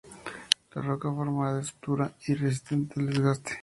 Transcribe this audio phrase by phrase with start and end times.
[0.73, 3.59] La roca formada es muy dura y resistente al desgaste.